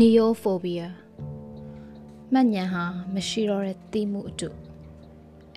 [0.00, 0.86] Neophobia
[2.32, 2.84] မှတ်ဉဏ်ဟာ
[3.14, 4.48] မရှိတော့တဲ့သိမှုအတု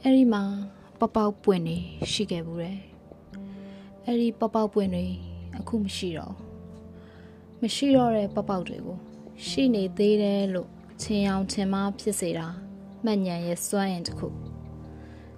[0.01, 0.43] အဲ့ဒီမှာ
[0.99, 1.77] ပေါပေါက်ပွင့်နေ
[2.11, 2.79] ရှိခဲ့ဘူးတယ်
[4.05, 5.05] အဲ့ဒီပေါပေါက်ပွင့်တွေ
[5.59, 6.35] အခုမရှိတော့
[7.61, 8.97] မရှိတော့တဲ့ပေါပေါက်တွေကို
[9.47, 10.69] ရှိနေသေးတယ်လို့
[11.01, 12.47] ချင်းအောင်ချင်းမဖြစ်စေတာ
[13.03, 14.27] မှတ်ဉဏ်ရဲ့စွမ်းအင်တစ်ခု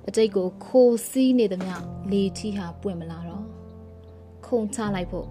[0.07, 1.75] အတိတ်ကိုခိုးစီးနေသမျှ
[2.11, 3.45] လေထီဟာပွင့်မလာတော့
[4.45, 5.27] ခုံချလိုက်ဖို့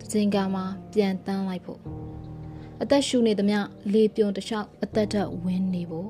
[0.00, 1.80] တခြင်းကမှာပြန်တန်းလိုက်ဖို့
[2.82, 3.60] အသက်ရှူနေသမျှ
[3.92, 6.08] လေပြုံတလျှောက်အသက်ဓာတ်ဝင်နေဖို့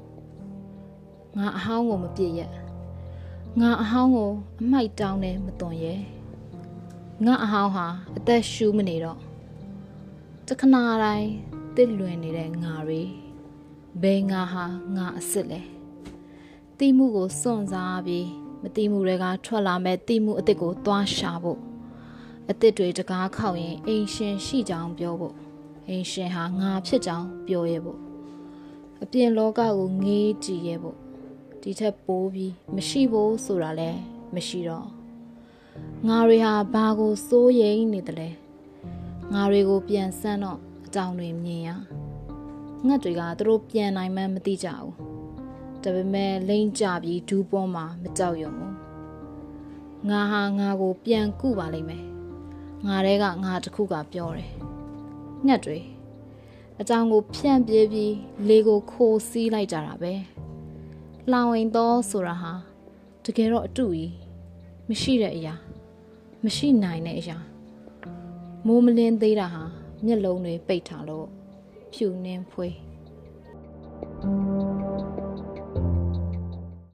[1.39, 2.53] ငါအဟောင်းကိုမပြည့်ရက်
[3.61, 6.01] ငါအဟောင်းကိုအမိုက်တောင်းနဲ့မသွန်ရဲ့
[7.27, 9.19] ငါအဟောင်းဟာအသက်ရှူမနေတော့
[10.47, 11.31] တခဏတိုင်း
[11.77, 13.03] တစ်လွင်နေတဲ့ငါတွေ
[14.03, 14.65] ဘယ်ငါဟာ
[14.97, 15.61] ငါအစ်စ်လဲ
[16.79, 18.29] တိမှုကိုစွန့်စားပြီး
[18.63, 21.61] မတိမှုတွေကထွက်လာမဲ့တိမှုအစ်စ်ကိုသွားရှာဖို့
[22.49, 25.35] အစ်စ်တွေတကားခောက်ရင်အိမ်ရှင်ရှိကြောင်ပြောဖို့
[25.91, 28.01] အိမ်ရှင်ဟာငါဖြစ်ကြောင်ပြောရဲဖို့
[29.03, 30.97] အပြင်လောကကိုငေးကြည့်ရဲဖို့
[31.61, 33.91] ဒီထက်ပိုးပြီးမရှိဘူးဆိုတာလဲ
[34.35, 34.89] မရှိတော့
[36.09, 38.29] ငါတွေဟာဘာကိုစိုးရိမ်နေတယ်လဲ
[39.33, 41.69] ငါတွေကို ပြန်ဆန်းတော့အကြောင်းတွေမြင်ရ
[42.87, 44.95] ငှက်တွေကသူတို့ပြန်နိုင်မှန်းမသိကြဘူး
[45.83, 48.75] ဒါပေမဲ့လိမ့်ကြပြီးဒူးပေါ်မှာမကြောက်ရွံ့ဘူး
[50.09, 52.05] ငါဟာငါကို ပြန်ကုပါလိမ့်မယ်
[52.87, 54.70] ငါတဲကငါတခုကပြောတယ်
[55.47, 55.79] ငှက်တွေ
[56.81, 58.15] အကြောင်းကိုဖြန့်ပြေးပြီး
[58.49, 60.13] လေကိုခိုးစီးလိုက်ကြတာပဲ
[61.33, 62.53] လောင်ဝင်သောဆိုတာဟာ
[63.25, 64.13] တကယ်တော့အတူကြီး
[64.89, 65.55] မရှိတဲ့အရာ
[66.45, 67.39] မရှိနိုင်တဲ့အရာ
[68.67, 69.63] မိုးမလင်းသေးတာဟာ
[70.05, 71.27] မျက်လုံးတွေပိတ်ထားလို့
[71.93, 72.90] ဖြူနှင်းဖွေး thank you